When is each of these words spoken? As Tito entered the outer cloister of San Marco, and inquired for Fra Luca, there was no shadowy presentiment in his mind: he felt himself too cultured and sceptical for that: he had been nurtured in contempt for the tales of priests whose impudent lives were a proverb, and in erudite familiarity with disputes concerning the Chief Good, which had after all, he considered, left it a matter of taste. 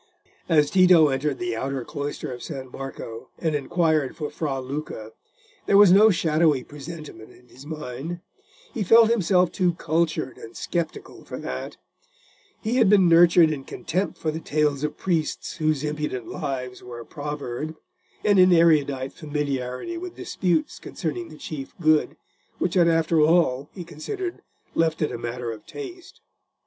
As 0.49 0.71
Tito 0.71 1.09
entered 1.09 1.37
the 1.37 1.55
outer 1.55 1.85
cloister 1.85 2.33
of 2.33 2.41
San 2.41 2.71
Marco, 2.71 3.29
and 3.37 3.53
inquired 3.53 4.15
for 4.17 4.31
Fra 4.31 4.59
Luca, 4.59 5.11
there 5.67 5.77
was 5.77 5.91
no 5.91 6.09
shadowy 6.09 6.63
presentiment 6.63 7.29
in 7.31 7.47
his 7.49 7.67
mind: 7.67 8.19
he 8.73 8.81
felt 8.81 9.11
himself 9.11 9.51
too 9.51 9.75
cultured 9.75 10.39
and 10.39 10.57
sceptical 10.57 11.23
for 11.23 11.37
that: 11.37 11.77
he 12.63 12.77
had 12.77 12.89
been 12.89 13.07
nurtured 13.07 13.51
in 13.51 13.63
contempt 13.63 14.17
for 14.17 14.31
the 14.31 14.39
tales 14.39 14.83
of 14.83 14.97
priests 14.97 15.57
whose 15.57 15.83
impudent 15.83 16.27
lives 16.27 16.81
were 16.81 16.99
a 16.99 17.05
proverb, 17.05 17.75
and 18.25 18.39
in 18.39 18.51
erudite 18.51 19.13
familiarity 19.13 19.99
with 19.99 20.15
disputes 20.15 20.79
concerning 20.79 21.29
the 21.29 21.37
Chief 21.37 21.75
Good, 21.79 22.17
which 22.57 22.73
had 22.73 22.87
after 22.87 23.21
all, 23.21 23.69
he 23.75 23.83
considered, 23.83 24.41
left 24.73 25.03
it 25.03 25.11
a 25.11 25.17
matter 25.19 25.51
of 25.51 25.67
taste. 25.67 26.21